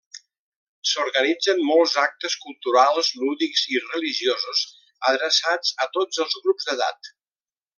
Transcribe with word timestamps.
S’organitzen 0.91 1.59
molts 1.67 1.93
actes 2.03 2.37
culturals, 2.45 3.11
lúdics 3.25 3.67
i 3.75 3.83
religiosos 3.83 4.65
adreçats 5.13 5.77
a 5.87 5.91
tots 5.99 6.25
els 6.27 6.39
grups 6.47 6.71
d’edat. 6.71 7.13